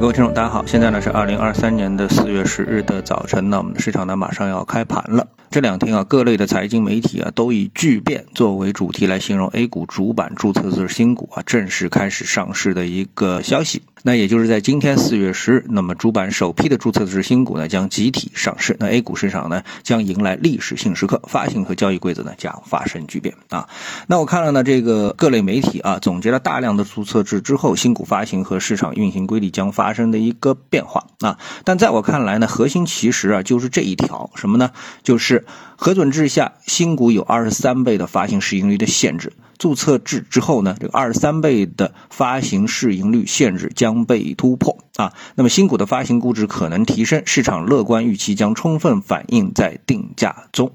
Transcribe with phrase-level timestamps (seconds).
[0.00, 5.26] 各位听众，大家好，现在呢是二零二三年的四月十日的早晨，那我们的市场呢马上要开盘了。
[5.50, 13.82] 这两天啊，各类的财经媒体啊都以巨变作为主题来形容 A 股主板注册制新股啊正式开始上市的一个消息。
[14.04, 23.68] 那也就是在今天四月十日，那么主板首批的注册制新股呢将集体上市，那 A 股市场呢将迎来历史性时刻，发行和交易规则呢将发生巨变啊。
[24.06, 31.38] 那我看了呢这个各类媒体啊总结了大量的注册制之后新股发行和市场运行规律将发生的一个变化啊。
[31.64, 34.70] 但在我看来呢，核心其实啊就是这一条什么呢？
[35.02, 35.37] 就是
[35.76, 39.32] 核准制下新股有二十三倍的发行市盈率的限制。
[39.58, 45.12] 注册制之后呢，这个二十三倍的发行市盈率限制将被突破啊。
[45.34, 50.70] 那么新股的发行估值可能提升，市场乐观预期将充分反映在定价中。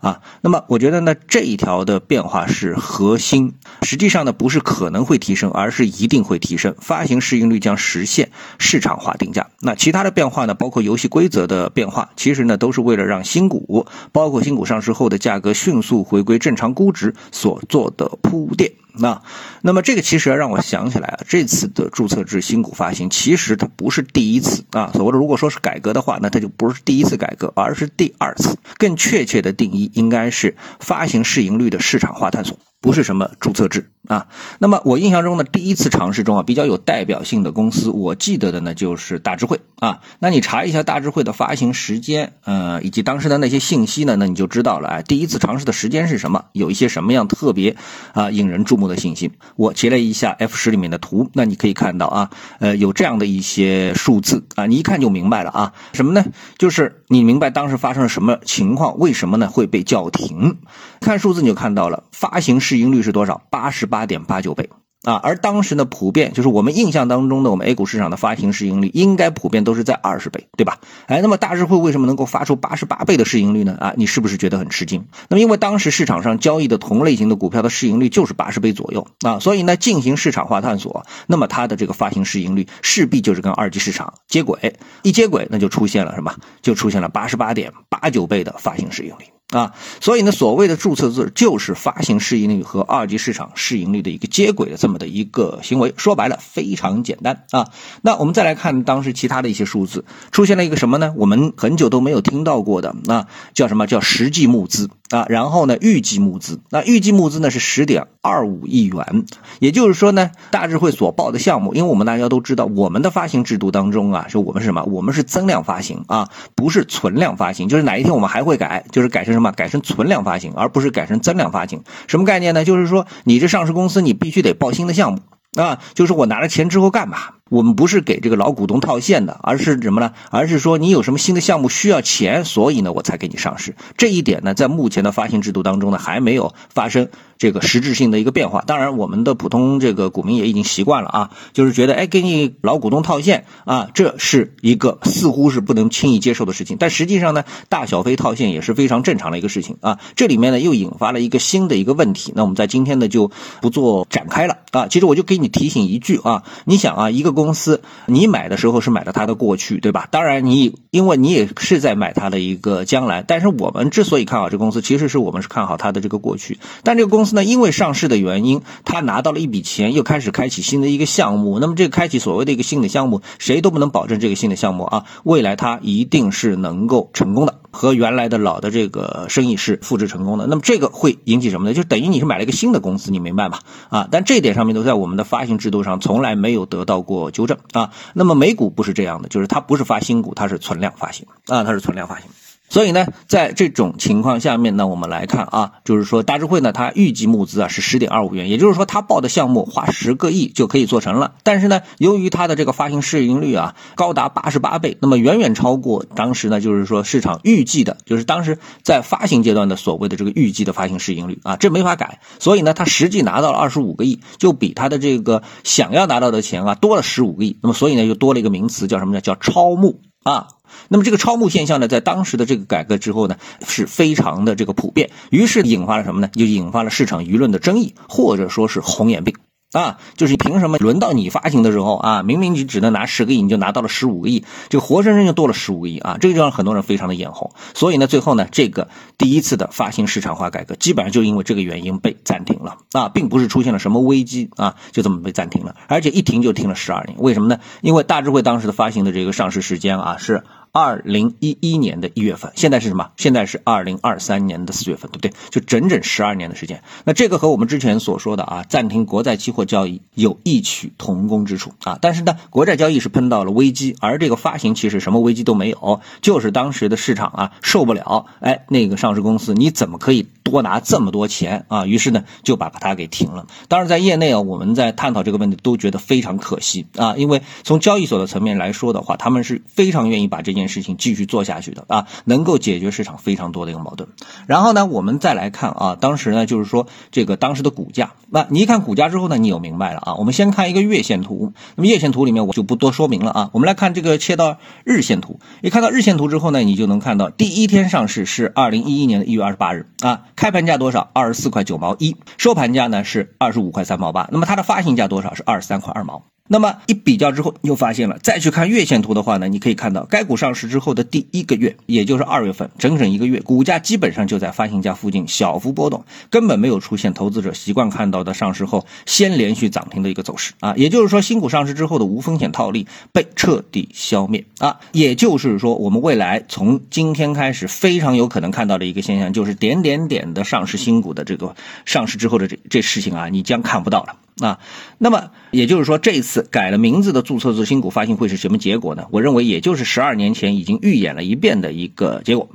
[0.00, 3.54] 啊，那么我觉得呢，这一条的变化是核心。
[3.82, 6.74] 实际上呢，不是可能会提升，而是一定会提升。
[6.78, 9.48] 发行市盈率将实现市场化定价。
[9.60, 18.72] 那其他的变化呢，包括游戏规则的变化，其实呢，都是为了让新股，包括新股上市后的价格迅速回归正常估值所做的铺垫。
[18.98, 19.22] 那，
[19.62, 24.90] 那么这个其实让我想起来啊，这次的注册制新股发行，其实它不是第一次啊。
[24.94, 28.56] 所谓的如果说是改革的话，那它就不是第一次改革，而是第二次。
[28.76, 32.58] 更确切的定义应该是发行市盈率的市场化探索。
[32.80, 40.00] 不是什么注册制啊，那么我印象中的第一次尝试中啊，比较有代表性的公司，我记得的呢就是大智慧啊。
[40.18, 45.02] 那你查一下大智慧的发行时间，呃，以及当时的那些信息呢，那你就知道了啊。
[45.02, 46.44] 第一次尝试的时间是什么？
[46.52, 47.76] 有一些什么样特别
[48.14, 49.32] 啊引人注目的信息？
[49.56, 55.74] 我截了一下 F 十里面的图，那你可以看到啊，呃，有这样的一些数字啊，你一看就明白了啊。
[55.92, 56.24] 什么呢？
[56.56, 58.98] 就是你明白当时发生了什么情况？
[58.98, 60.56] 为什么呢会被叫停？
[61.00, 62.77] 看数字你就看到了发行是。
[62.78, 63.42] 盈率是多少？
[63.50, 64.68] 八十八点八九倍
[65.04, 65.14] 啊！
[65.22, 70.78] 而当时呢，普遍就是我们印象当中的我们 A 股市场的发行市盈率，应该普遍都是在二十倍，对吧？
[71.06, 73.76] 哎，那么大智慧为什么能够发出八十八倍的市盈率呢？
[73.78, 75.06] 啊，你是不是觉得很吃惊？
[75.28, 86.34] 那么因为当时市场上交易的同类型的股票的市盈率就是八十倍左右啊，所以呢，进行市场化探索，那么它的这个发行市盈率势必就是跟二级市场接轨，一接轨，那就出现了什么？
[86.60, 89.37] 就出现了八十八点八九倍的发行市盈率。
[89.50, 95.94] 啊，所以呢，所谓的注册制就是发行市盈率和二级市场市盈率的一个接轨的这么的一个行为。
[95.96, 97.70] 说白了，非常简单啊。
[98.02, 101.14] 那我们再来看当时其他的一些数字，出现了一个什么呢？
[101.16, 105.24] 我们很久都没有听到过的，那叫什么叫实际募资啊？
[105.28, 109.24] 然后呢，预计募资，那预计募资呢是十点二五亿元。
[109.60, 114.82] 也就是说呢，大智慧所报的项目，因为我们大家都知道，我们的发行制度当中啊，是我们是什么？
[114.82, 117.68] 我们是增量发行啊，不是存量发行。
[117.68, 119.38] 就是哪一天我们还会改，就是改成。
[119.38, 121.84] 什么改成存量发行，而不是改成增量发行？
[122.08, 122.64] 什么概念呢？
[122.64, 125.20] 就是说，你这上市公司，你必须得报新的项目
[125.54, 125.78] 啊。
[125.94, 127.18] 就是我拿了钱之后干嘛？
[127.48, 130.12] 我们不是给这个老股东套现的，而是什么呢？
[130.30, 133.74] 而是说你有什么新的项目需要钱，所以呢我才给你上市。
[133.96, 137.08] 这一点呢，在目前的发行制度当中呢，还没有发生
[137.38, 138.62] 这个实质性的一个变化。
[138.66, 146.76] 当然，我们的普通这个股民也已经习惯了啊，就是觉得哎，给你老股东套现啊，这是一个似乎是不能轻易接受的事情。
[146.78, 149.98] 但实际上呢，大小非套现也是非常正常的一个事情啊。
[150.16, 152.34] 这里面呢又引发了一个新的一个问题。
[152.36, 153.30] 那我们在今天呢就
[153.62, 154.86] 不做展开了啊。
[154.88, 157.37] 其实我就给你提醒一句啊，你想啊，一个。
[157.38, 160.08] 公司，你买的时候是买了它的过去，对吧？
[160.10, 163.22] 当然，你因为你也是在买它的一个将来。
[163.22, 166.58] 但是我们之所以看好这公司，其实是我们是看好它的这个过去。
[166.82, 171.60] 但这个公司呢，因为上市的原因，它拿到了一笔钱，又开始开启新的一个项目。
[171.60, 177.57] 那么这个开启所谓的一个新的项目，谁都不能保证这个新的项目啊，未来它一定是能够成功的。
[177.70, 181.74] 和原来的老的这个生意是复制成功的，那么这个会引起什么呢？
[181.74, 183.58] 就等于你是买了一个新的公司，你明白吗？
[183.90, 187.90] 啊，但这一点上面都在我们的发行制度上从来没有得到过纠正啊。
[188.14, 192.28] 那么美股不是这样的，就是它不是发新股，它是存量发行啊，它是存量发行。
[192.68, 201.34] 所以呢，在这种情况下面呢，我们来看啊，就是说大智慧呢，它预计募资啊是十点二五元，也就是说它报的项目花十个亿就可以做成了。
[201.42, 212.20] 但是呢，由于它的这个发行市盈率啊高达八十八倍，那么远远超过当时呢，就是说市场预计的，就是当时在发行阶段的所谓的这个预计的发行市盈率啊，这没法改。
[212.38, 217.58] 所以呢，它实际拿到了二十五个亿，就比它的这个想要拿到的钱啊多了十五个亿。
[217.62, 219.20] 那么所以呢，就多了一个名词叫什么呢？
[219.20, 220.48] 叫超募啊。
[220.88, 223.36] 那么这个超募现象呢，在当时的这个改革之后呢，
[223.66, 226.28] 是非常的这个普遍，于是引发了什么呢？
[226.32, 229.34] 就引发了市场舆论的争议，或者说是红眼病
[229.72, 237.52] 啊，就是凭什么轮到你发行的时候啊，明明你只能拿十个亿，你就拿到了十五个亿，这个活生生就多了十五个亿啊，这个就让很多人非常的眼红。
[237.74, 238.88] 所以呢，最后呢，这个
[239.18, 247.18] 第一次的发行市场化改革，基本上就因为这个原因被暂停了啊，并不是出现了什么危机啊，就这么被暂停了，而且一停就停了十二年。
[247.18, 247.60] 为什么呢？
[247.82, 250.44] 因为大智慧当时的发行的这个上市时间啊是。
[250.72, 253.10] 二零一一年的一月份，现在是什么？
[253.16, 255.32] 现在是二零二三年的四月份，对不对？
[255.50, 256.82] 就整整十二年的时间。
[257.04, 261.98] 那这个和我们之前所说的啊，暂停国债期货交易有异曲同工之处啊。
[262.00, 268.26] 但是呢，国债交易是碰到了危机，而这个发行其实什么危机都没有，就是当时的市场啊受不了。
[268.40, 271.86] 哎，那个上市公司你怎么可以多拿这么多钱啊？
[271.86, 273.46] 于是呢，就把它给停了。
[273.68, 284.08] 当然，在业内啊，我们在探讨这个问题都觉得非常可惜啊，因为从交易所的层面来说的话，他们是非常愿意把这件事情继续做下去的啊，能够解决市场非常多的一个矛盾。
[284.46, 290.14] 然后呢，我们再来看啊，当时呢就是说这个当时的股价，那你一看股价之后呢，你有明白了啊。
[290.14, 293.50] 我们先看一个月线图，那么月线图里面我就不多说明了啊。
[293.52, 301.10] 我们来看这个切到日线图，一看到日线图之后呢，你就能看到第一天上市是二零一一年的一月二十八日啊，开盘价多少？
[301.14, 304.28] 二十四块九毛一，收盘价呢是二十五块三毛八。
[304.30, 305.34] 那么它的发行价多少？
[305.34, 306.22] 是二十三块二毛。
[306.50, 320.74] 那么一比较之后，你就发现了，再去看月线图的话呢，你可以看到该股上市之后的第一个月，也就是二月份，整整一个月，股价基本上就在发行价附近小幅波动，根本没有出现投资者习惯看到的上市后先连续涨停的一个走势啊。
[320.76, 324.80] 也就是说，新股上市之后的无风险套利被彻底消灭啊。
[324.92, 331.54] 也就是说，我们未来从今天开始非常有可能看到的一个现象，就是点点点的上市新股的这个
[331.84, 334.16] 上市之后的这这事情啊，你将看不到了。
[334.40, 334.58] 啊，
[334.98, 339.06] 那么也就是说，这次改了名字的注册制新股发行会是什么结果呢？
[339.10, 342.48] 我认为，也就是十二年前已经预演了一遍的一个结果。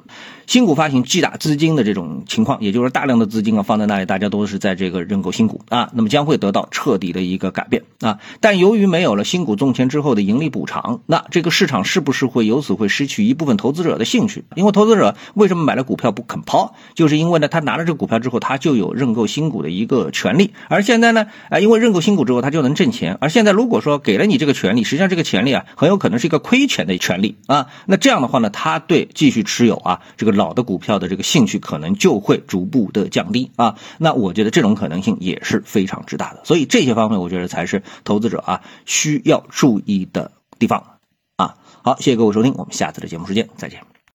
[0.45, 8.19] 新股发行巨大资金的这种情况，也就是大量的资金啊放在那里，大家都是在这个认购新股啊，那么将会得到彻底的一个改变啊。
[8.41, 14.43] 但由于没有了新股中签之后的盈利补偿，那这个市场是不是会由此会失去一部分投资者的兴趣？
[14.55, 16.75] 因为投资者为什么买了股票不肯抛？
[16.93, 20.51] 就是因为呢，他拿了这个股票之后，他就有认购新股的一个权利。
[20.67, 23.17] 而现在呢，啊，因为认购新股之后，他就能挣钱。
[23.21, 27.67] 而现在如果说给了你这个权利，实际上这个权利啊，很有可能是一个亏钱的权利啊。
[27.85, 30.33] 那这样的话呢，他对继续持有啊这个。
[30.33, 40.97] 老的股票的这个兴趣可能就会逐步的降低啊，那我觉得这种可能性也是非常之大的，所以这些方面我觉得才是投资者啊需要注意的地方
[41.35, 41.53] 啊。
[41.83, 44.02] 好，谢谢各位收听，我们下次的节目时间再见。